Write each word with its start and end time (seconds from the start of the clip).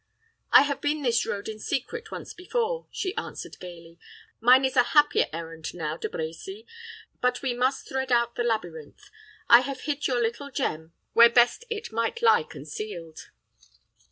"I 0.51 0.63
have 0.63 0.81
been 0.81 1.03
this 1.03 1.27
road 1.27 1.47
in 1.47 1.59
secret 1.59 2.09
once 2.09 2.33
before," 2.33 2.87
she 2.89 3.15
answered, 3.17 3.59
gayly. 3.59 3.99
"Mine 4.39 4.65
is 4.65 4.75
a 4.75 4.81
happier 4.97 5.27
errand 5.31 5.75
now, 5.75 5.95
De 5.95 6.09
Brecy. 6.09 6.65
But 7.21 7.43
we 7.43 7.53
must 7.53 7.87
thread 7.87 8.11
out 8.11 8.33
the 8.33 8.41
labyrinth. 8.43 9.11
I 9.47 9.59
have 9.59 9.81
hid 9.81 10.07
your 10.07 10.19
little 10.19 10.49
gem 10.49 10.91
where 11.13 11.29
best 11.29 11.65
it 11.69 11.91
might 11.91 12.23
lie 12.23 12.41
concealed." 12.41 13.29